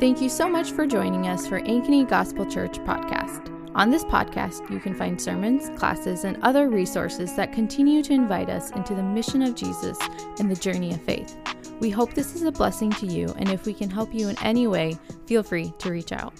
[0.00, 3.54] Thank you so much for joining us for Ankeny Gospel Church podcast.
[3.74, 8.48] On this podcast, you can find sermons, classes, and other resources that continue to invite
[8.48, 9.98] us into the mission of Jesus
[10.38, 11.36] and the journey of faith.
[11.80, 14.38] We hope this is a blessing to you, and if we can help you in
[14.42, 16.32] any way, feel free to reach out.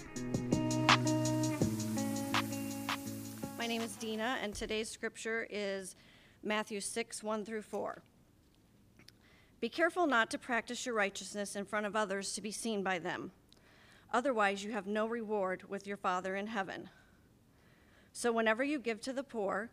[3.59, 5.95] My name is Dina, and today's scripture is
[6.41, 8.01] Matthew 6 1 through 4.
[9.59, 12.97] Be careful not to practice your righteousness in front of others to be seen by
[12.97, 13.31] them.
[14.13, 16.89] Otherwise, you have no reward with your Father in heaven.
[18.13, 19.69] So, whenever you give to the poor,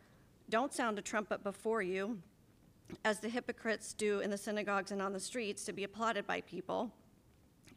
[0.49, 2.19] don't sound a trumpet before you
[3.05, 6.41] as the hypocrites do in the synagogues and on the streets to be applauded by
[6.43, 6.93] people.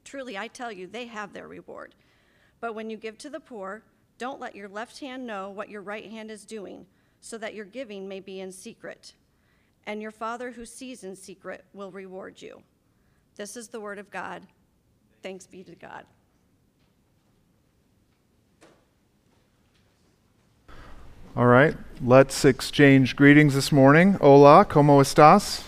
[0.03, 1.95] Truly, I tell you, they have their reward.
[2.59, 3.83] But when you give to the poor,
[4.17, 6.85] don't let your left hand know what your right hand is doing,
[7.21, 9.13] so that your giving may be in secret.
[9.87, 12.61] And your Father who sees in secret will reward you.
[13.35, 14.43] This is the word of God.
[15.23, 16.05] Thanks be to God.
[21.33, 24.15] All right, let's exchange greetings this morning.
[24.15, 25.63] Hola, ¿cómo estás?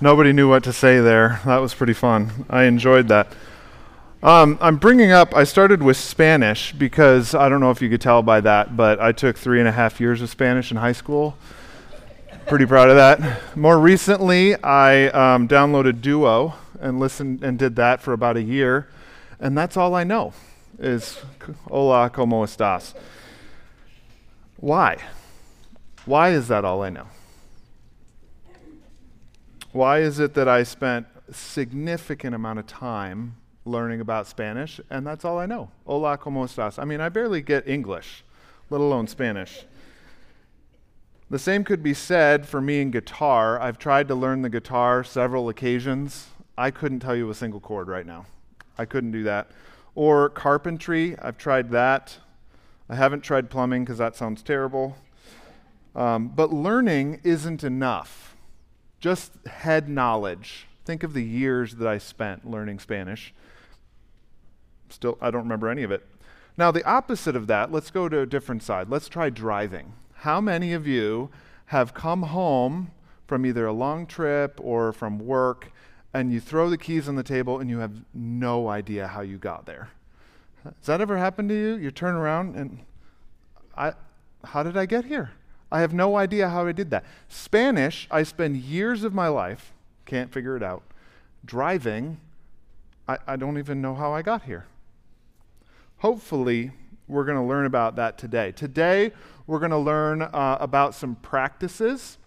[0.00, 1.40] Nobody knew what to say there.
[1.44, 2.46] That was pretty fun.
[2.48, 3.32] I enjoyed that.
[4.22, 8.00] Um, I'm bringing up, I started with Spanish because I don't know if you could
[8.00, 10.92] tell by that, but I took three and a half years of Spanish in high
[10.92, 11.36] school.
[12.46, 13.56] Pretty proud of that.
[13.56, 18.86] More recently, I um, downloaded Duo and listened and did that for about a year,
[19.40, 20.32] and that's all I know
[20.78, 21.18] is
[21.70, 22.94] hola, ¿cómo estás?
[24.56, 24.96] Why?
[26.04, 27.06] Why is that all I know?
[29.72, 35.24] Why is it that I spent significant amount of time learning about Spanish and that's
[35.24, 35.70] all I know?
[35.86, 36.78] Hola, ¿cómo estás?
[36.78, 38.24] I mean, I barely get English,
[38.70, 39.66] let alone Spanish.
[41.30, 43.60] The same could be said for me in guitar.
[43.60, 46.28] I've tried to learn the guitar several occasions.
[46.56, 48.24] I couldn't tell you a single chord right now.
[48.78, 49.50] I couldn't do that.
[49.98, 52.18] Or carpentry, I've tried that.
[52.88, 54.96] I haven't tried plumbing because that sounds terrible.
[55.96, 58.36] Um, but learning isn't enough.
[59.00, 60.68] Just head knowledge.
[60.84, 63.34] Think of the years that I spent learning Spanish.
[64.88, 66.06] Still, I don't remember any of it.
[66.56, 68.88] Now, the opposite of that, let's go to a different side.
[68.88, 69.94] Let's try driving.
[70.18, 71.30] How many of you
[71.66, 72.92] have come home
[73.26, 75.72] from either a long trip or from work
[76.14, 79.38] and you throw the keys on the table and you have no idea how you
[79.38, 79.90] got there.
[80.64, 81.76] Has that ever happened to you?
[81.76, 82.80] You turn around and
[83.76, 83.92] I
[84.44, 85.32] how did I get here?
[85.70, 87.04] I have no idea how I did that.
[87.28, 89.72] Spanish, I spend years of my life,
[90.06, 90.82] can't figure it out.
[91.44, 92.18] Driving,
[93.06, 94.66] I, I don't even know how I got here.
[95.98, 96.72] Hopefully,
[97.06, 98.52] we're going to learn about that today.
[98.52, 99.12] Today,
[99.46, 102.18] we're going to learn uh, about some practices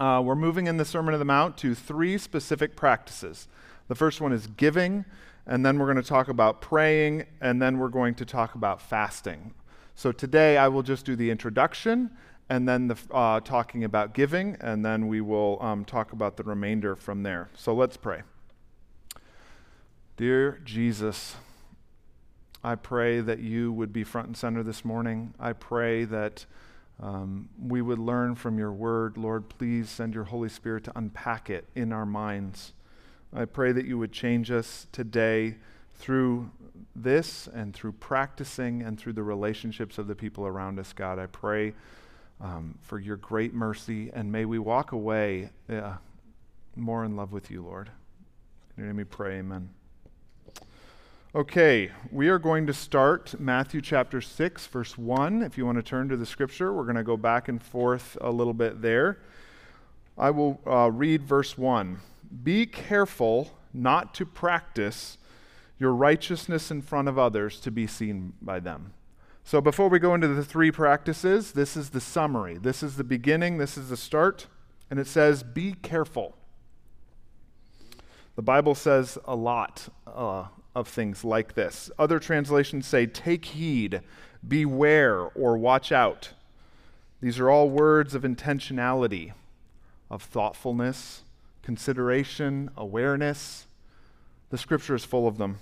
[0.00, 3.48] uh, we're moving in the Sermon on the Mount to three specific practices.
[3.88, 5.04] The first one is giving,
[5.46, 8.80] and then we're going to talk about praying, and then we're going to talk about
[8.80, 9.54] fasting.
[9.94, 12.10] So today I will just do the introduction,
[12.48, 16.44] and then the uh, talking about giving, and then we will um, talk about the
[16.44, 17.48] remainder from there.
[17.54, 18.22] So let's pray.
[20.16, 21.36] Dear Jesus,
[22.62, 25.34] I pray that you would be front and center this morning.
[25.38, 26.46] I pray that
[27.00, 29.16] um, we would learn from your word.
[29.16, 32.72] Lord, please send your Holy Spirit to unpack it in our minds.
[33.32, 35.56] I pray that you would change us today
[35.96, 36.50] through
[36.96, 41.18] this and through practicing and through the relationships of the people around us, God.
[41.18, 41.74] I pray
[42.40, 45.96] um, for your great mercy and may we walk away uh,
[46.76, 47.90] more in love with you, Lord.
[48.76, 49.77] In your name we pray, amen.
[51.34, 55.42] Okay, we are going to start Matthew chapter 6, verse 1.
[55.42, 58.16] If you want to turn to the scripture, we're going to go back and forth
[58.22, 59.18] a little bit there.
[60.16, 62.00] I will uh, read verse 1.
[62.42, 65.18] Be careful not to practice
[65.78, 68.94] your righteousness in front of others to be seen by them.
[69.44, 72.56] So, before we go into the three practices, this is the summary.
[72.56, 74.46] This is the beginning, this is the start,
[74.90, 76.38] and it says, Be careful.
[78.34, 80.46] The Bible says a lot uh,
[80.78, 81.90] of things like this.
[81.98, 84.00] Other translations say, take heed,
[84.46, 86.30] beware, or watch out.
[87.20, 89.32] These are all words of intentionality,
[90.08, 91.22] of thoughtfulness,
[91.62, 93.66] consideration, awareness.
[94.50, 95.58] The scripture is full of them.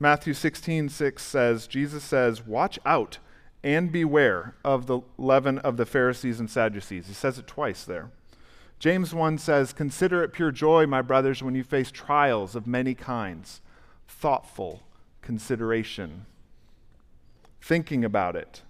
[0.00, 3.18] Matthew 16, 6 says, Jesus says, Watch out
[3.62, 7.08] and beware of the leaven of the Pharisees and Sadducees.
[7.08, 8.10] He says it twice there.
[8.78, 12.94] James 1 says, Consider it pure joy, my brothers, when you face trials of many
[12.94, 13.60] kinds
[14.08, 14.82] thoughtful
[15.22, 16.26] consideration,
[17.60, 18.62] thinking about it.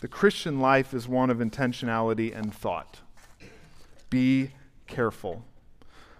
[0.00, 3.00] The Christian life is one of intentionality and thought.
[4.10, 4.52] Be
[4.86, 5.44] careful.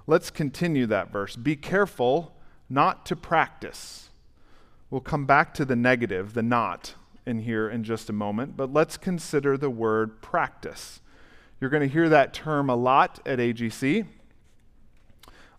[0.06, 1.36] Let's continue that verse.
[1.36, 2.34] Be careful
[2.68, 4.10] not to practice.
[4.90, 6.94] We'll come back to the negative, the not,
[7.26, 11.00] in here in just a moment, but let's consider the word practice.
[11.60, 14.06] You're going to hear that term a lot at AGC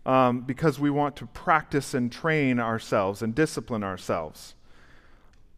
[0.08, 4.54] um, because we want to practice and train ourselves and discipline ourselves.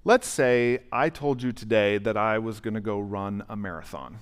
[0.04, 4.18] Let's say I told you today that I was going to go run a marathon.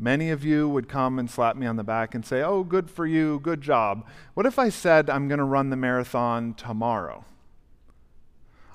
[0.00, 2.90] Many of you would come and slap me on the back and say, Oh, good
[2.90, 4.04] for you, good job.
[4.34, 7.24] What if I said I'm going to run the marathon tomorrow?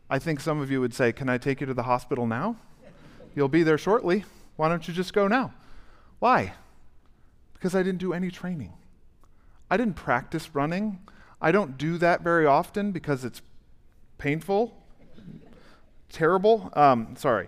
[0.09, 2.56] I think some of you would say, Can I take you to the hospital now?
[3.35, 4.23] You'll be there shortly.
[4.56, 5.53] Why don't you just go now?
[6.19, 6.53] Why?
[7.53, 8.71] Because I didn't do any training.
[9.71, 11.00] I didn't practice running.
[11.41, 13.41] I don't do that very often because it's
[14.18, 14.77] painful,
[16.09, 16.69] terrible.
[16.73, 17.47] Um, sorry.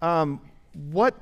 [0.00, 0.40] Um,
[0.72, 1.14] what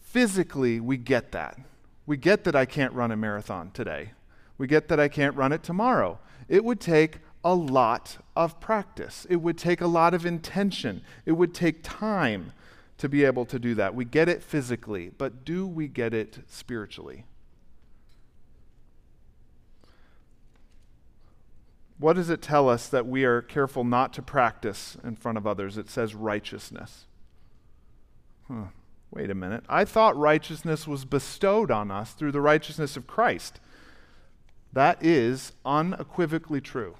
[0.00, 1.58] physically, we get that.
[2.06, 4.12] We get that I can't run a marathon today.
[4.56, 6.18] We get that I can't run it tomorrow.
[6.48, 11.32] It would take a lot of practice, it would take a lot of intention, it
[11.32, 12.52] would take time
[12.96, 13.94] to be able to do that.
[13.94, 17.24] We get it physically, but do we get it spiritually?
[22.00, 25.46] What does it tell us that we are careful not to practice in front of
[25.46, 25.76] others?
[25.76, 27.04] It says righteousness.
[28.48, 28.64] Huh.
[29.10, 29.64] Wait a minute.
[29.68, 33.60] I thought righteousness was bestowed on us through the righteousness of Christ.
[34.72, 36.96] That is unequivocally true.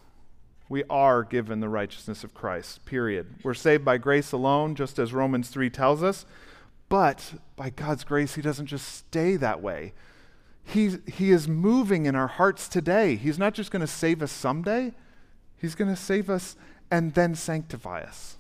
[0.69, 3.37] We are given the righteousness of Christ, period.
[3.43, 6.27] We're saved by grace alone, just as Romans 3 tells us.
[6.89, 9.95] But by God's grace, He doesn't just stay that way.
[10.65, 13.17] He, he is moving in our hearts today.
[13.17, 14.93] He's not just going to save us someday,
[15.57, 16.57] He's going to save us
[16.91, 18.37] and then sanctify us.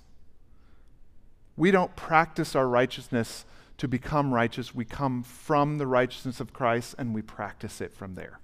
[1.56, 3.44] We don't practice our righteousness
[3.76, 8.14] to become righteous, we come from the righteousness of Christ and we practice it from
[8.14, 8.38] there.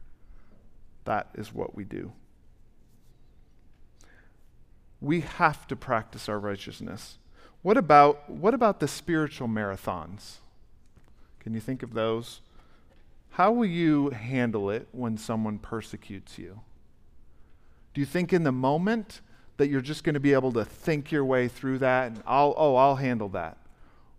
[1.04, 2.12] That is what we do.
[5.00, 7.18] We have to practice our righteousness.
[7.60, 10.36] What about, what about the spiritual marathons?
[11.40, 12.40] Can you think of those?
[13.30, 16.60] How will you handle it when someone persecutes you?
[17.92, 19.20] Do you think in the moment
[19.56, 22.54] that you're just going to be able to think your way through that and I'll
[22.56, 23.58] oh, I'll handle that?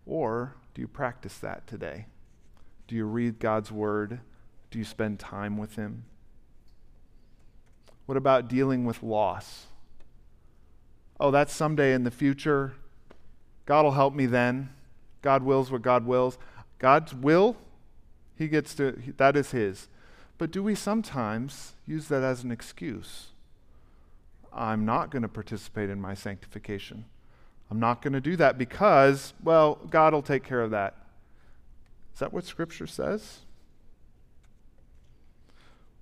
[0.05, 2.05] Or do you practice that today?
[2.87, 4.19] Do you read God's word?
[4.71, 6.05] Do you spend time with him?
[8.05, 9.67] What about dealing with loss?
[11.19, 12.73] Oh, that's someday in the future.
[13.65, 14.69] God will help me then.
[15.21, 16.37] God wills what God wills.
[16.79, 17.57] God's will
[18.37, 19.87] he gets to, that is his.
[20.37, 23.27] But do we sometimes use that as an excuse?
[24.53, 27.05] I'm not going to participate in my sanctification.
[27.69, 30.95] I'm not going to do that because, well, God will take care of that.
[32.13, 33.39] Is that what Scripture says?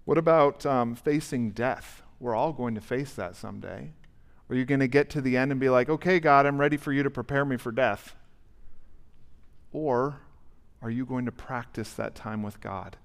[0.05, 2.03] What about um, facing death?
[2.19, 3.91] We're all going to face that someday.
[4.49, 6.77] Are you going to get to the end and be like, okay, God, I'm ready
[6.77, 8.15] for you to prepare me for death?
[9.73, 10.21] Or
[10.81, 12.97] are you going to practice that time with God?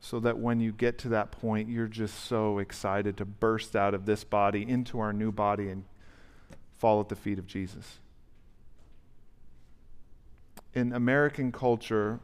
[0.00, 3.94] So that when you get to that point, you're just so excited to burst out
[3.94, 5.84] of this body into our new body and
[6.78, 7.98] fall at the feet of Jesus.
[10.74, 12.20] In American culture,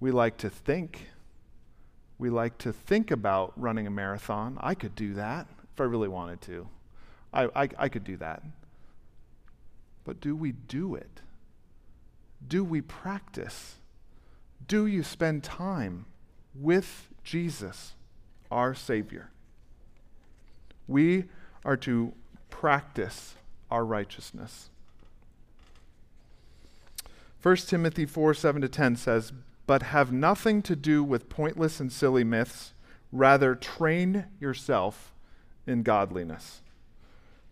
[0.00, 1.08] we like to think.
[2.18, 4.58] We like to think about running a marathon.
[4.60, 6.68] I could do that if I really wanted to.
[7.32, 8.42] I, I, I could do that.
[10.04, 11.20] But do we do it?
[12.46, 13.76] Do we practice?
[14.66, 16.06] Do you spend time
[16.54, 17.94] with Jesus,
[18.50, 19.30] our Savior?
[20.86, 21.24] We
[21.64, 22.12] are to
[22.50, 23.34] practice
[23.70, 24.70] our righteousness.
[27.42, 29.32] 1 Timothy 4 7 to 10 says,
[29.66, 32.72] But have nothing to do with pointless and silly myths,
[33.12, 35.12] rather, train yourself
[35.66, 36.62] in godliness.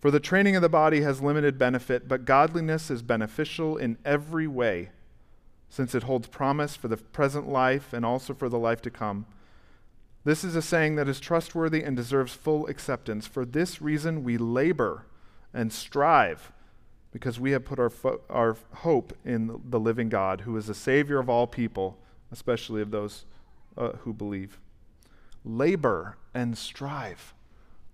[0.06, 4.46] For the training of the body has limited benefit, but godliness is beneficial in every
[4.46, 4.90] way,
[5.68, 9.26] since it holds promise for the present life and also for the life to come.
[10.22, 13.26] This is a saying that is trustworthy and deserves full acceptance.
[13.26, 15.06] For this reason, we labor
[15.52, 16.52] and strive,
[17.10, 20.74] because we have put our, fo- our hope in the living God, who is the
[20.74, 21.98] Savior of all people,
[22.30, 23.24] especially of those
[23.76, 24.60] uh, who believe.
[25.44, 27.34] Labor and strive.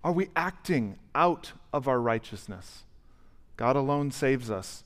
[0.03, 2.83] Are we acting out of our righteousness?
[3.57, 4.83] God alone saves us.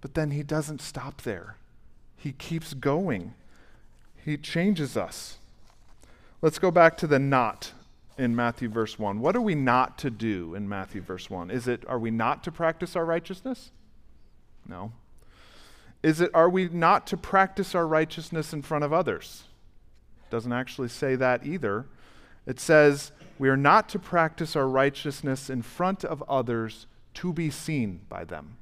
[0.00, 1.56] But then He doesn't stop there,
[2.16, 3.34] He keeps going.
[4.24, 5.36] He changes us.
[6.40, 7.72] Let's go back to the not
[8.16, 9.20] in Matthew verse 1.
[9.20, 11.50] What are we not to do in Matthew verse 1?
[11.50, 13.70] Is it, are we not to practice our righteousness?
[14.66, 14.92] No.
[16.02, 19.44] Is it, are we not to practice our righteousness in front of others?
[20.34, 21.86] doesn't actually say that either.
[22.44, 27.50] It says, We are not to practice our righteousness in front of others to be
[27.50, 28.56] seen by them.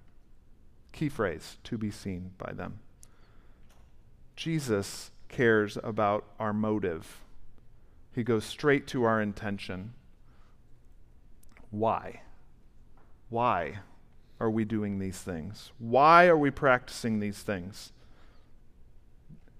[0.93, 2.81] Key phrase, to be seen by them.
[4.37, 7.23] Jesus cares about our motive,
[8.15, 9.95] he goes straight to our intention.
[11.71, 12.21] Why?
[13.31, 13.79] Why
[14.39, 15.73] are we doing these things?
[15.79, 17.93] Why are we practicing these things?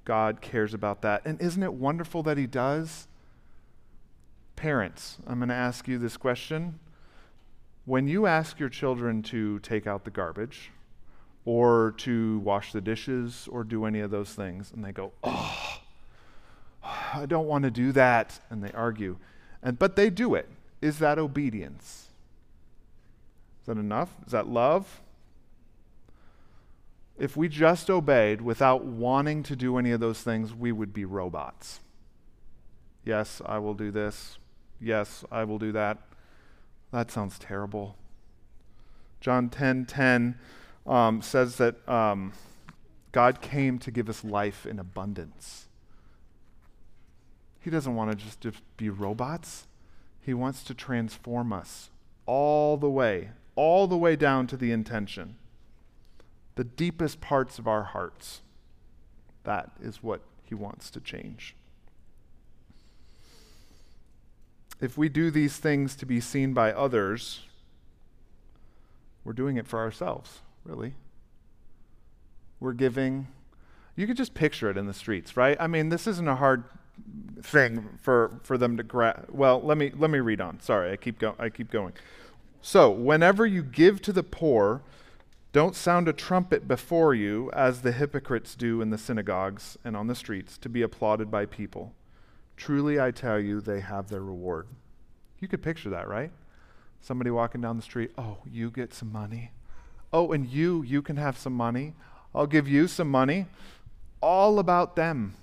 [0.05, 1.23] God cares about that.
[1.25, 3.09] And isn't it wonderful that He does?
[4.63, 6.79] Parents, I'm going to ask you this question.
[7.85, 10.71] When you ask your children to take out the garbage,
[11.45, 15.81] or to wash the dishes, or do any of those things, and they go, Oh,
[16.81, 19.17] I don't want to do that, and they argue.
[19.65, 20.49] And, but they do it.
[20.81, 22.07] Is that obedience?
[23.63, 24.11] Is that enough?
[24.27, 25.01] Is that love?
[27.19, 31.05] If we just obeyed without wanting to do any of those things, we would be
[31.05, 31.81] robots.
[33.05, 34.39] Yes, I will do this.
[34.83, 35.99] Yes, I will do that.
[36.91, 37.97] That sounds terrible.
[39.21, 40.37] John 10 10
[40.87, 42.33] um, says that um,
[43.13, 45.69] God came to give us life in abundance.
[47.61, 49.69] He doesn't want to just, just be robots.
[50.21, 51.91] He wants to transform us
[52.27, 55.37] all the way, all the way down to the intention,
[56.57, 58.43] the deepest parts of our hearts.
[59.45, 61.55] That is what He wants to change.
[64.83, 67.43] If we do these things to be seen by others,
[69.25, 70.95] we're doing it for ourselves, really.
[72.59, 73.29] We're giving.
[73.95, 75.57] You could just picture it in the streets, right?
[75.61, 76.65] I mean, this isn't a hard
[77.41, 79.27] thing for, for them to grab.
[79.31, 80.59] Well, let me let me read on.
[80.59, 81.93] Sorry, I keep go- I keep going.
[82.61, 84.83] So, whenever you give to the poor,
[85.53, 90.09] don't sound a trumpet before you, as the hypocrites do in the synagogues and on
[90.09, 91.93] the streets, to be applauded by people.
[92.63, 94.67] Truly, I tell you, they have their reward.
[95.41, 96.31] You could picture that, right?
[97.01, 99.51] Somebody walking down the street, oh, you get some money.
[100.13, 101.95] Oh, and you, you can have some money.
[102.35, 103.47] I'll give you some money.
[104.21, 105.35] All about them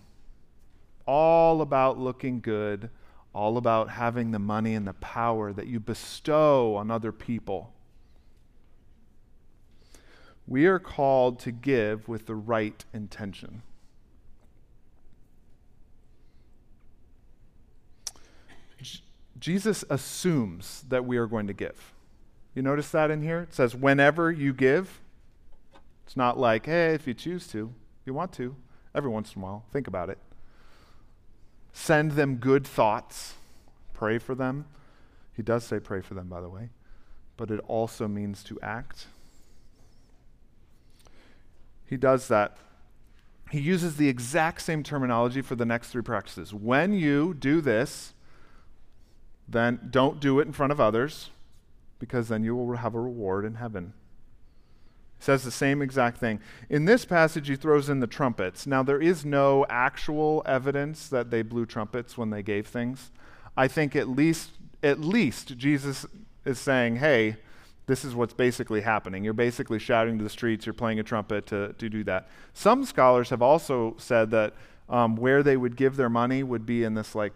[1.10, 2.88] all about looking good,
[3.34, 7.74] all about having the money and the power that you bestow on other people.
[10.46, 13.64] We are called to give with the right intention.
[19.40, 21.94] Jesus assumes that we are going to give.
[22.56, 23.42] You notice that in here?
[23.42, 25.00] It says, whenever you give.
[26.06, 28.56] It's not like, hey, if you choose to, if you want to,
[28.96, 30.18] every once in a while, think about it.
[31.72, 33.36] Send them good thoughts.
[33.94, 34.66] Pray for them.
[35.36, 36.70] He does say pray for them, by the way,
[37.38, 39.06] but it also means to act.
[41.86, 42.58] He does that.
[43.52, 46.54] He uses the exact same terminology for the next three practices.
[46.54, 48.14] When you do this,
[49.52, 51.30] then don't do it in front of others,
[52.00, 53.94] because then you will have a reward in heaven
[55.20, 56.40] It says the same exact thing.
[56.70, 58.66] In this passage, he throws in the trumpets.
[58.66, 63.12] Now, there is no actual evidence that they blew trumpets when they gave things.
[63.58, 64.52] I think at least,
[64.82, 66.06] at least Jesus
[66.46, 67.36] is saying, hey,
[67.86, 69.24] this is what's basically happening.
[69.24, 72.30] You're basically shouting to the streets, you're playing a trumpet to, to do that.
[72.54, 74.54] Some scholars have also said that
[74.88, 77.34] um, where they would give their money would be in this like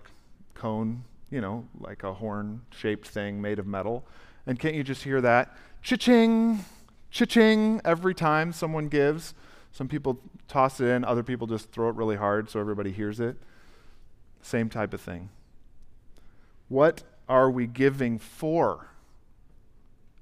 [0.54, 1.04] cone,
[1.34, 4.06] you know, like a horn shaped thing made of metal.
[4.46, 5.58] And can't you just hear that?
[5.82, 6.64] Cha-ching!
[7.10, 9.34] cha-ching every time someone gives.
[9.72, 13.20] Some people toss it in, other people just throw it really hard so everybody hears
[13.20, 13.36] it.
[14.44, 15.30] Same type of thing.
[16.70, 18.90] What are we giving for?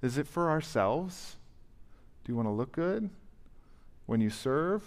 [0.02, 1.36] Is it for ourselves?
[2.24, 3.10] Do you want to look good
[4.06, 4.84] when you serve?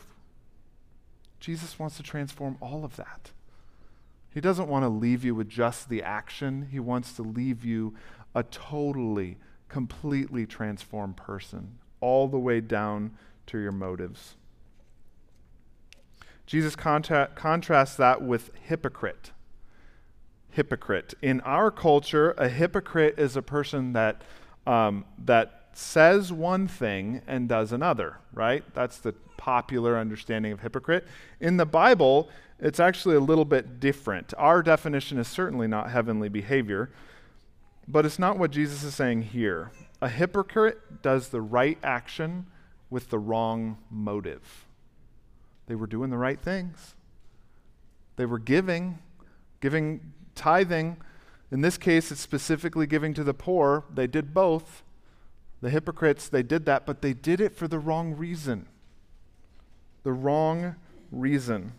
[1.38, 3.32] Jesus wants to transform all of that.
[4.34, 7.94] He doesn't want to leave you with just the action, He wants to leave you
[8.34, 9.38] a totally,
[9.68, 13.12] completely transformed person, all the way down
[13.46, 14.34] to your motives.
[16.46, 19.30] Jesus contra- contrasts that with hypocrite.
[20.50, 21.14] Hypocrite.
[21.22, 24.22] In our culture, a hypocrite is a person that,
[24.66, 28.64] um, that says one thing and does another, right?
[28.74, 31.06] That's the popular understanding of hypocrite.
[31.40, 34.32] In the Bible, it's actually a little bit different.
[34.38, 36.90] Our definition is certainly not heavenly behavior,
[37.86, 39.70] but it's not what Jesus is saying here.
[40.00, 42.46] A hypocrite does the right action
[42.90, 44.66] with the wrong motive.
[45.66, 46.94] They were doing the right things.
[48.16, 48.98] They were giving,
[49.60, 50.98] giving, tithing.
[51.50, 53.84] In this case, it's specifically giving to the poor.
[53.92, 54.82] They did both.
[55.60, 58.66] The hypocrites, they did that, but they did it for the wrong reason.
[60.04, 60.76] The wrong
[61.10, 61.72] reason.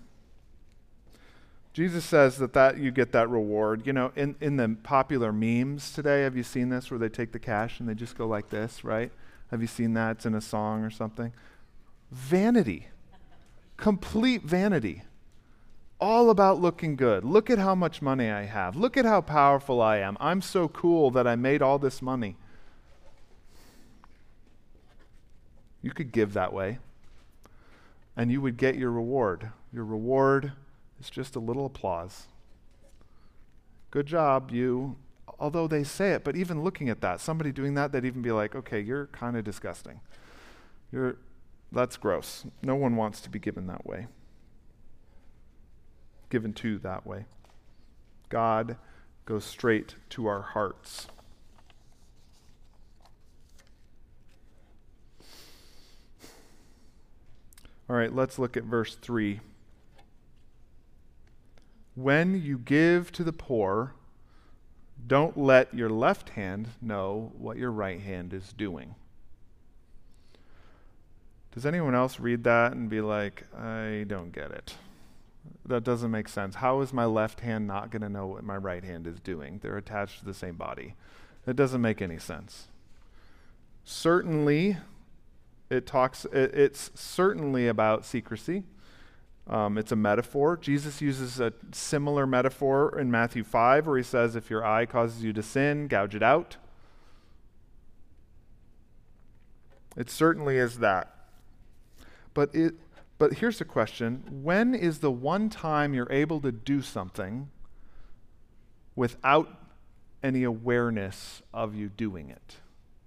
[1.74, 3.86] Jesus says that, that you get that reward.
[3.86, 7.32] You know, in, in the popular memes today, have you seen this where they take
[7.32, 9.12] the cash and they just go like this, right?
[9.52, 10.18] Have you seen that?
[10.18, 11.34] It's in a song or something.
[12.12, 12.88] Vanity.
[13.78, 15.04] Complete vanity.
[16.00, 17.24] All about looking good.
[17.24, 18.76] Look at how much money I have.
[18.76, 20.18] Look at how powerful I am.
[20.20, 22.38] I'm so cool that I made all this money.
[25.82, 26.80] You could give that way,
[28.16, 29.52] and you would get your reward.
[29.74, 30.54] Your reward
[31.00, 32.28] is just a little applause.
[33.92, 34.98] Good job, you.
[35.40, 38.32] Although they say it, but even looking at that, somebody doing that, they'd even be
[38.32, 40.00] like, okay, you're kind of disgusting.
[40.92, 41.18] You're,
[41.72, 42.46] that's gross.
[42.62, 44.08] No one wants to be given that way.
[46.30, 47.26] Given to that way.
[48.30, 48.78] God
[49.26, 51.08] goes straight to our hearts.
[57.90, 59.42] All right, let's look at verse 3.
[61.94, 63.94] When you give to the poor,
[65.08, 68.96] don't let your left hand know what your right hand is doing.
[71.54, 74.76] Does anyone else read that and be like, I don't get it?
[75.66, 76.56] That doesn't make sense.
[76.56, 79.60] How is my left hand not going to know what my right hand is doing?
[79.62, 80.96] They're attached to the same body.
[81.46, 82.68] That doesn't make any sense.
[83.84, 84.78] Certainly,
[85.70, 88.64] it talks, it, it's certainly about secrecy.
[89.48, 90.58] Um, it's a metaphor.
[90.58, 95.24] Jesus uses a similar metaphor in Matthew 5 where he says, If your eye causes
[95.24, 96.58] you to sin, gouge it out.
[99.96, 101.12] It certainly is that.
[102.34, 102.76] But, it,
[103.18, 107.50] but here's the question When is the one time you're able to do something
[108.96, 109.62] without
[110.24, 112.58] any awareness of you doing it?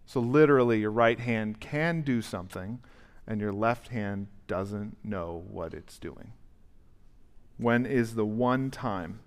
[0.08, 2.78] So, literally, your right hand can do something,
[3.26, 6.32] and your left hand doesn't know what it's doing.
[7.58, 9.20] When is the one time?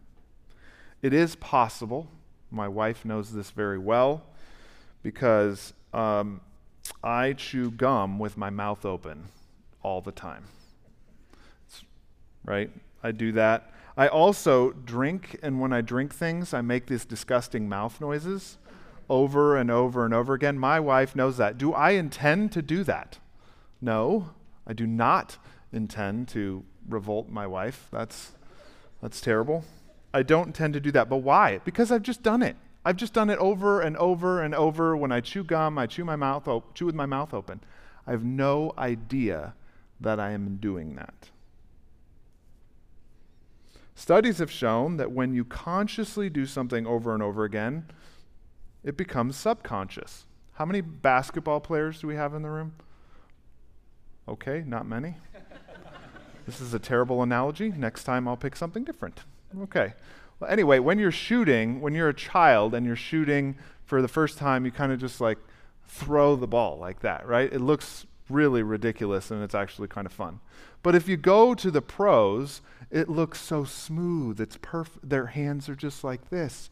[1.03, 2.07] It is possible.
[2.50, 4.23] My wife knows this very well
[5.03, 6.41] because um,
[7.03, 9.25] I chew gum with my mouth open
[9.83, 10.46] all the time.
[11.67, 11.83] It's,
[12.44, 12.72] right?
[13.03, 13.72] I do that.
[13.96, 18.57] I also drink, and when I drink things, I make these disgusting mouth noises
[19.09, 20.57] over and over and over again.
[20.57, 21.57] My wife knows that.
[21.57, 23.20] Do I intend to do that?
[23.81, 24.31] No.
[24.66, 25.37] I do not
[25.74, 27.87] intend to revolt my wife.
[27.92, 28.33] That's,
[29.01, 29.66] that's terrible.
[30.14, 31.09] I don't intend to do that.
[31.09, 31.59] But why?
[31.59, 32.55] Because I've just done it.
[32.83, 34.96] I've just done it over and over and over.
[34.98, 37.61] When I chew gum, I chew my mouth op- chew with my mouth open.
[38.07, 39.53] I have no idea
[40.00, 41.29] that I am doing that.
[43.94, 47.85] Studies have shown that when you consciously do something over and over again,
[48.83, 50.25] it becomes subconscious.
[50.53, 52.74] How many basketball players do we have in the room?
[54.27, 55.15] Okay, not many.
[56.46, 57.70] this is a terrible analogy.
[57.70, 59.22] Next time I'll pick something different.
[59.63, 59.94] Okay.
[60.39, 64.37] Well, anyway, when you're shooting, when you're a child and you're shooting for the first
[64.37, 65.37] time, you kind of just like
[65.87, 67.51] throw the ball like that, right?
[67.51, 70.39] It looks really ridiculous and it's actually kind of fun.
[70.83, 74.39] But if you go to the pros, it looks so smooth.
[74.39, 75.07] It's perfect.
[75.07, 76.70] Their hands are just like this.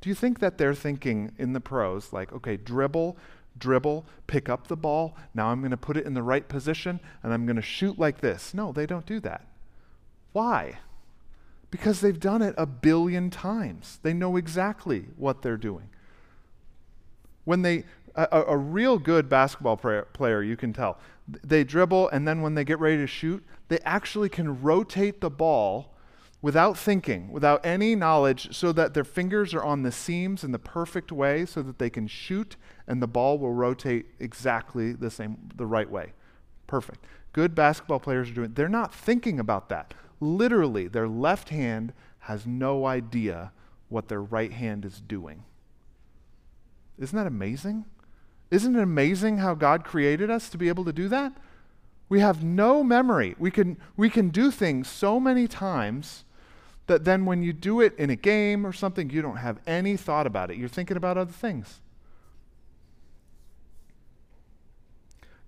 [0.00, 3.16] Do you think that they're thinking in the pros, like, okay, dribble,
[3.58, 5.16] dribble, pick up the ball.
[5.34, 7.98] Now I'm going to put it in the right position and I'm going to shoot
[7.98, 8.54] like this.
[8.54, 9.46] No, they don't do that.
[10.32, 10.78] Why?
[11.70, 13.98] Because they've done it a billion times.
[14.02, 15.90] They know exactly what they're doing.
[17.44, 17.84] When they,
[18.14, 22.54] a, a real good basketball player, player, you can tell, they dribble and then when
[22.54, 25.94] they get ready to shoot, they actually can rotate the ball
[26.40, 30.58] without thinking, without any knowledge, so that their fingers are on the seams in the
[30.58, 35.36] perfect way so that they can shoot and the ball will rotate exactly the same,
[35.56, 36.12] the right way.
[36.66, 37.04] Perfect.
[37.32, 39.94] Good basketball players are doing They're not thinking about that.
[40.20, 43.52] Literally, their left hand has no idea
[43.88, 45.44] what their right hand is doing.
[46.98, 47.84] Isn't that amazing?
[48.50, 51.32] Isn't it amazing how God created us to be able to do that?
[52.08, 53.34] We have no memory.
[53.38, 56.24] We can, we can do things so many times
[56.88, 59.96] that then when you do it in a game or something, you don't have any
[59.96, 60.56] thought about it.
[60.56, 61.80] You're thinking about other things.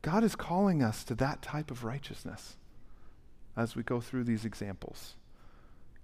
[0.02, 2.56] God is calling us to that type of righteousness
[3.56, 5.16] as we go through these examples.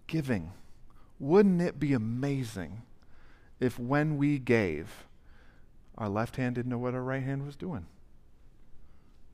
[0.06, 0.52] Giving.
[1.18, 2.82] Wouldn't it be amazing
[3.58, 5.06] if when we gave,
[5.96, 7.86] our left hand didn't know what our right hand was doing?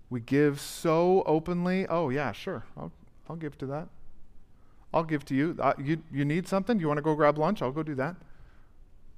[0.09, 1.87] We give so openly.
[1.88, 2.65] Oh, yeah, sure.
[2.77, 2.93] I'll,
[3.29, 3.88] I'll give to that.
[4.94, 5.57] I'll give to you.
[5.59, 6.02] Uh, you.
[6.12, 6.78] You need something?
[6.78, 7.62] You want to go grab lunch?
[7.62, 8.16] I'll go do that.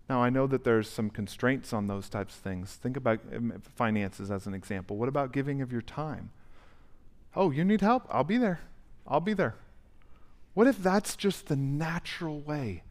[0.09, 2.75] Now, I know that there's some constraints on those types of things.
[2.75, 4.97] Think about um, finances as an example.
[4.97, 6.31] What about giving of your time?
[7.35, 8.07] Oh, you need help?
[8.11, 8.61] I'll be there.
[9.07, 9.55] I'll be there.
[10.53, 12.83] What if that's just the natural way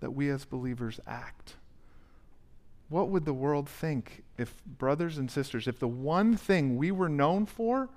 [0.00, 1.54] that we as believers act?
[2.88, 7.08] What would the world think if brothers and sisters, if the one thing we were
[7.08, 7.88] known for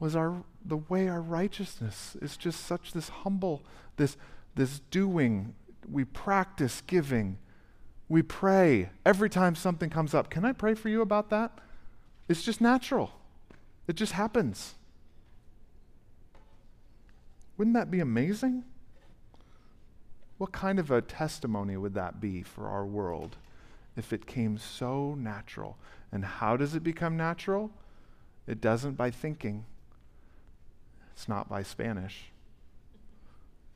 [0.00, 3.62] was our the way our righteousness is just such this humble,
[3.96, 4.16] this
[4.54, 5.54] this doing,
[5.90, 7.38] we practice giving,
[8.08, 10.30] we pray every time something comes up.
[10.30, 11.60] Can I pray for you about that?
[12.28, 13.12] It's just natural.
[13.86, 14.74] It just happens.
[17.56, 18.64] Wouldn't that be amazing?
[20.38, 23.36] What kind of a testimony would that be for our world
[23.96, 25.76] if it came so natural?
[26.12, 27.70] And how does it become natural?
[28.46, 29.64] It doesn't by thinking,
[31.18, 32.26] it's not by Spanish.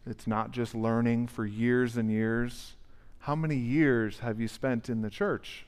[0.06, 2.76] It's not just learning for years and years.
[3.18, 5.66] How many years have you spent in the church?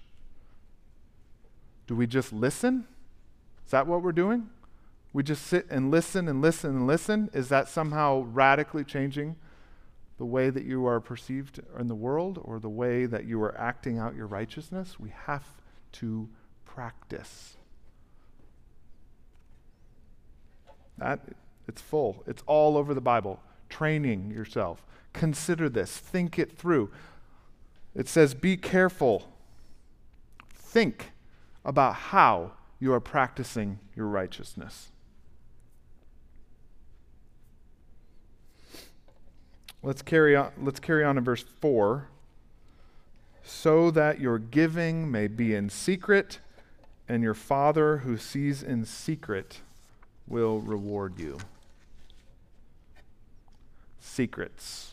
[1.88, 2.86] Do we just listen?
[3.64, 4.50] Is that what we're doing?
[5.12, 7.28] We just sit and listen and listen and listen?
[7.32, 9.34] Is that somehow radically changing
[10.16, 13.58] the way that you are perceived in the world or the way that you are
[13.58, 15.00] acting out your righteousness?
[15.00, 15.44] We have
[15.94, 16.28] to
[16.64, 17.56] practice.
[20.98, 21.18] That
[21.66, 22.22] it's full.
[22.26, 23.40] It's all over the Bible.
[23.68, 24.84] Training yourself.
[25.12, 25.96] Consider this.
[25.96, 26.90] Think it through.
[27.94, 29.32] It says, be careful.
[30.54, 31.12] Think
[31.64, 34.90] about how you are practicing your righteousness.
[39.82, 42.08] Let's carry on, let's carry on in verse 4.
[43.42, 46.40] So that your giving may be in secret,
[47.06, 49.60] and your Father who sees in secret
[50.26, 51.38] will reward you.
[54.04, 54.92] Secrets.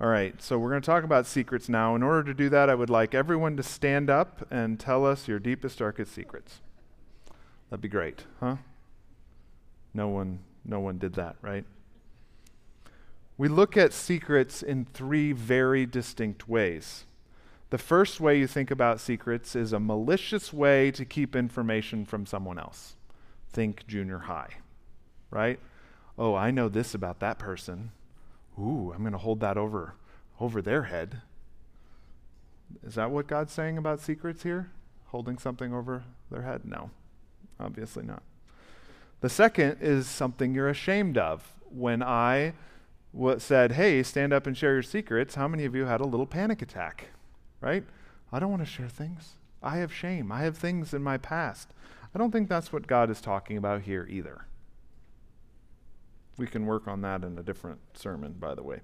[0.00, 1.94] All right, so we're going to talk about secrets now.
[1.94, 5.28] In order to do that, I would like everyone to stand up and tell us
[5.28, 6.60] your deepest, darkest secrets.
[7.70, 8.56] That'd be great, huh?
[9.94, 11.64] No one, no one did that, right?
[13.38, 17.04] We look at secrets in three very distinct ways.
[17.70, 22.26] The first way you think about secrets is a malicious way to keep information from
[22.26, 22.96] someone else.
[23.52, 24.56] Think junior high,
[25.30, 25.60] right?
[26.18, 27.92] Oh, I know this about that person.
[28.58, 29.94] Ooh, I'm going to hold that over
[30.40, 31.22] over their head.
[32.84, 34.70] Is that what God's saying about secrets here?
[35.06, 36.62] Holding something over their head?
[36.64, 36.90] No,
[37.58, 38.22] obviously not.
[39.20, 41.54] The second is something you're ashamed of.
[41.70, 42.54] When I
[43.12, 46.06] w- said, Hey, stand up and share your secrets, how many of you had a
[46.06, 47.08] little panic attack?
[47.60, 47.84] Right?
[48.32, 49.34] I don't want to share things.
[49.62, 50.30] I have shame.
[50.30, 51.72] I have things in my past.
[52.14, 54.46] I don't think that's what God is talking about here either.
[56.38, 58.80] We can work on that in a different sermon, by the way.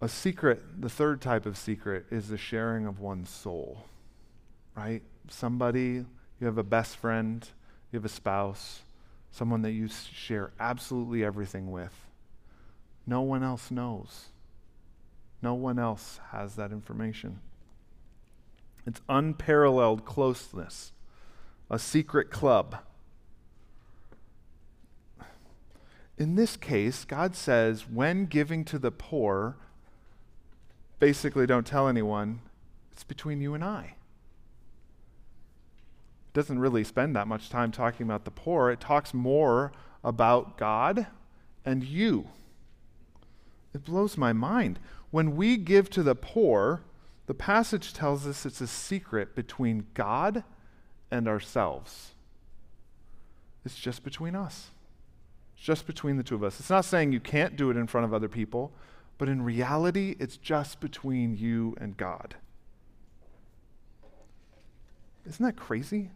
[0.00, 3.84] A secret, the third type of secret, is the sharing of one's soul,
[4.74, 5.02] right?
[5.28, 6.04] Somebody,
[6.40, 7.48] you have a best friend,
[7.92, 8.80] you have a spouse,
[9.30, 11.94] someone that you share absolutely everything with.
[13.06, 14.26] No one else knows.
[15.42, 17.40] No one else has that information.
[18.86, 20.92] It's unparalleled closeness,
[21.70, 22.76] a secret club.
[26.18, 29.56] In this case, God says, when giving to the poor,
[30.98, 32.40] basically don't tell anyone,
[32.92, 33.96] it's between you and I.
[36.28, 40.56] It doesn't really spend that much time talking about the poor, it talks more about
[40.56, 41.06] God
[41.64, 42.28] and you.
[43.74, 44.78] It blows my mind.
[45.10, 46.82] When we give to the poor,
[47.26, 50.44] the passage tells us it's a secret between God
[51.10, 52.12] and ourselves.
[53.64, 54.68] It's just between us.
[55.56, 56.60] Just between the two of us.
[56.60, 58.72] It's not saying you can't do it in front of other people,
[59.18, 62.36] but in reality, it's just between you and God.
[65.26, 66.10] Isn't that crazy?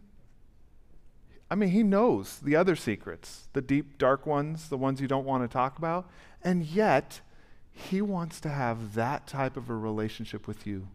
[1.49, 5.25] I mean, he knows the other secrets, the deep, dark ones, the ones you don't
[5.25, 6.09] want to talk about,
[6.43, 7.19] and yet
[7.73, 10.87] he wants to have that type of a relationship with you.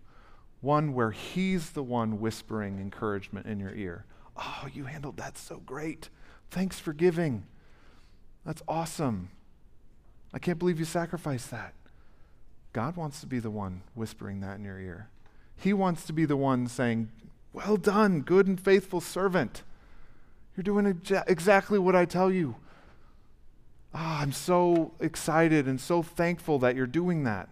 [0.62, 4.06] One where he's the one whispering encouragement in your ear.
[4.36, 6.08] Oh, you handled that so great.
[6.50, 7.44] Thanks for giving.
[8.46, 9.30] That's awesome.
[10.32, 11.74] I can't believe you sacrificed that.
[12.72, 15.08] God wants to be the one whispering that in your ear.
[15.56, 17.10] He wants to be the one saying,
[17.52, 19.62] Well done, good and faithful servant.
[20.56, 22.56] You're doing exa- exactly what I tell you.
[23.92, 27.48] Ah, I'm so excited and so thankful that you're doing that.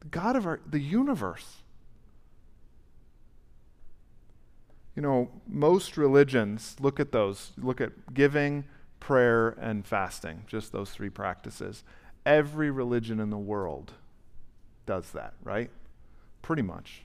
[0.00, 1.56] The God of our, the universe.
[4.94, 8.64] You know, most religions look at those, look at giving,
[9.00, 11.82] prayer, and fasting, just those three practices.
[12.24, 13.92] Every religion in the world
[14.86, 15.70] does that, right?
[16.42, 17.02] Pretty much.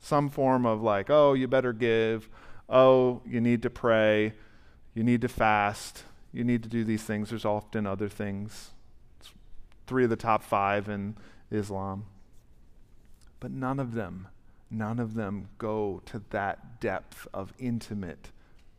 [0.00, 2.28] Some form of like, oh, you better give.
[2.68, 4.32] Oh, you need to pray.
[4.94, 6.04] You need to fast.
[6.32, 7.30] you need to do these things.
[7.30, 8.70] There's often other things.
[9.18, 9.30] It's
[9.86, 11.16] three of the top five in
[11.50, 12.06] Islam.
[13.40, 14.28] But none of them,
[14.70, 18.30] none of them go to that depth of intimate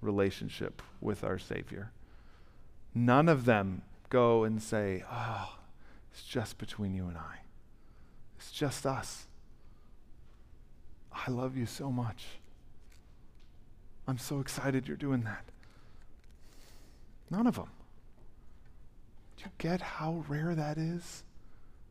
[0.02, 1.92] relationship with our Savior.
[2.94, 5.58] None of them go and say, Oh,
[6.12, 7.40] it's just between you and I.
[8.38, 9.28] It's just us.
[11.12, 12.26] I love you so much.
[14.08, 15.46] I'm so excited you're doing that.
[17.30, 17.70] None of them.
[19.38, 21.24] Do you get how rare that is?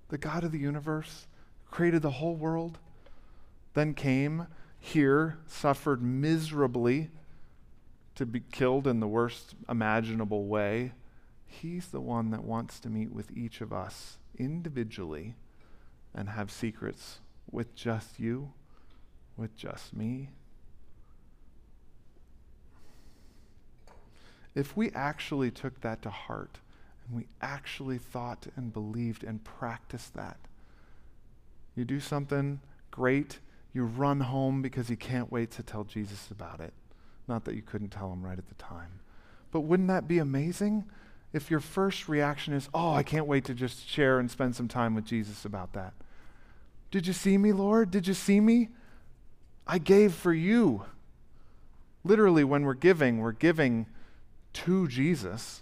[0.08, 1.26] The God of the universe
[1.70, 2.78] created the whole world,
[3.74, 4.46] then came
[4.78, 7.10] here, suffered miserably
[8.20, 10.92] to be killed in the worst imaginable way.
[11.46, 15.36] He's the one that wants to meet with each of us individually
[16.14, 18.52] and have secrets with just you,
[19.38, 20.28] with just me.
[24.54, 26.58] If we actually took that to heart
[27.06, 30.36] and we actually thought and believed and practiced that,
[31.74, 33.38] you do something great,
[33.72, 36.74] you run home because you can't wait to tell Jesus about it.
[37.30, 38.98] Not that you couldn't tell him right at the time.
[39.52, 40.84] But wouldn't that be amazing?
[41.32, 44.66] If your first reaction is, oh, I can't wait to just share and spend some
[44.66, 45.94] time with Jesus about that.
[46.90, 47.92] Did you see me, Lord?
[47.92, 48.70] Did you see me?
[49.64, 50.86] I gave for you.
[52.02, 53.86] Literally, when we're giving, we're giving
[54.54, 55.60] to Jesus.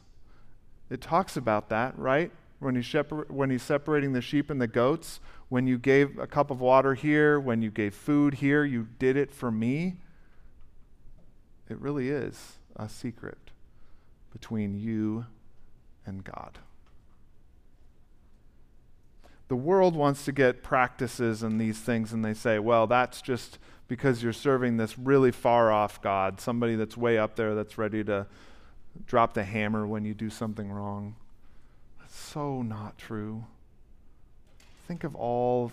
[0.89, 2.31] It talks about that, right?
[2.61, 6.27] When he's, shepar- when he's separating the sheep and the goats, when you gave a
[6.27, 9.97] cup of water here, when you gave food here, you did it for me.
[11.69, 13.39] It really is a secret
[14.33, 15.27] between you
[16.07, 16.59] and God.
[19.49, 23.59] The world wants to get practices and these things, and they say, well, that's just
[23.89, 28.05] because you're serving this really far off God, somebody that's way up there that's ready
[28.05, 28.27] to
[29.07, 31.17] drop the hammer when you do something wrong.
[31.99, 33.45] That's so not true.
[34.87, 35.73] Think of all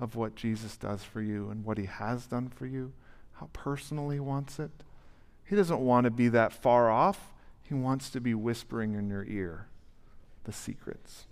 [0.00, 2.92] of what Jesus does for you and what he has done for you,
[3.34, 4.70] how personal he wants it.
[5.44, 7.32] He doesn't want to be that far off.
[7.62, 9.68] He wants to be whispering in your ear
[10.44, 11.26] the secrets.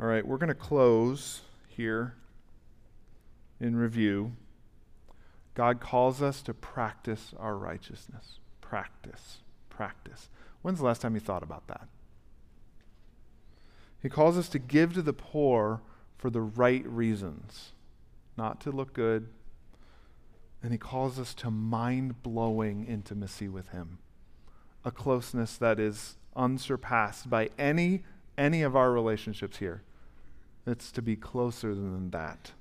[0.00, 2.14] All right, we're going to close here
[3.60, 4.32] in review.
[5.54, 8.40] God calls us to practice our righteousness.
[8.60, 9.38] Practice,
[9.70, 10.28] practice.
[10.62, 11.88] When's the last time you thought about that?
[14.02, 15.80] He calls us to give to the poor
[16.18, 17.72] for the right reasons,
[18.36, 19.28] not to look good.
[20.62, 23.98] And he calls us to mind blowing intimacy with him,
[24.84, 28.04] a closeness that is unsurpassed by any,
[28.38, 29.82] any of our relationships here.
[30.66, 32.52] It's to be closer than that.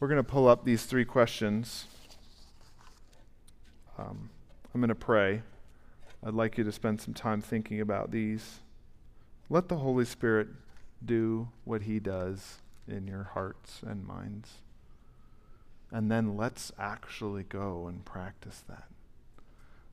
[0.00, 1.86] We're going to pull up these three questions.
[3.98, 4.30] Um,
[4.72, 5.42] I'm going to pray.
[6.24, 8.60] I'd like you to spend some time thinking about these.
[9.50, 10.48] Let the Holy Spirit
[11.04, 14.54] do what He does in your hearts and minds.
[15.90, 18.88] And then let's actually go and practice that.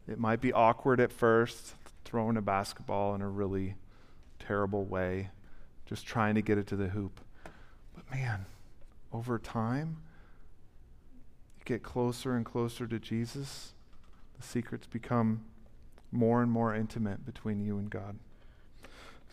[0.07, 3.75] It might be awkward at first, throwing a basketball in a really
[4.39, 5.29] terrible way,
[5.85, 7.19] just trying to get it to the hoop.
[7.93, 8.45] But man,
[9.11, 9.97] over time,
[11.57, 13.73] you get closer and closer to Jesus,
[14.37, 15.45] the secrets become
[16.11, 18.19] more and more intimate between you and God.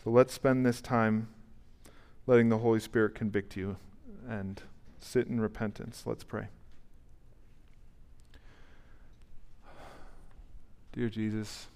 [0.03, 1.27] So let's spend this time
[2.25, 3.77] letting the Holy Spirit convict you
[4.27, 4.61] and
[4.99, 6.03] sit in repentance.
[6.05, 6.47] Let's pray.
[10.93, 11.67] Dear Jesus,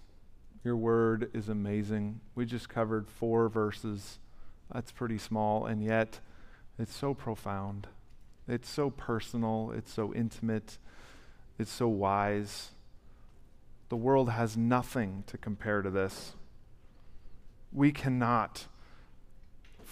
[0.64, 2.22] your word is amazing.
[2.36, 4.20] We just covered four verses.
[4.72, 6.20] That's pretty small, and yet
[6.78, 7.88] it's so profound.
[8.48, 10.78] It's so personal, it's so intimate,
[11.60, 12.72] it's so wise.
[13.90, 16.34] The world has nothing to compare to this.
[17.74, 18.68] We cannot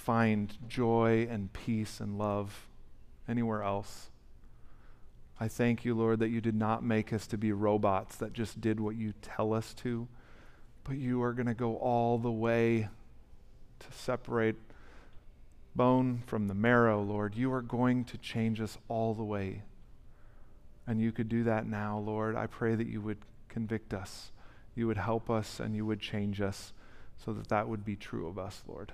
[0.06, 2.68] find joy and peace and love
[3.28, 4.12] anywhere else.
[5.40, 8.62] I thank you, Lord, that you did not make us to be robots that just
[8.62, 10.08] did what you tell us to,
[10.84, 12.88] but you are going to go all the way
[13.80, 14.58] to separate
[15.76, 17.36] bone from the marrow, Lord.
[17.36, 19.64] You are going to change us all the way.
[20.86, 22.36] And you could do that now, Lord.
[22.36, 23.18] I pray that you would
[23.50, 24.32] convict us,
[24.76, 26.74] you would help us, and you would change us
[27.18, 28.94] so that that would be true of us, Lord.